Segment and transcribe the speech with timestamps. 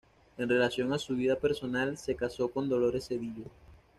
[0.39, 3.45] En relación a su vida personal, se casó con Dolores Cedillo.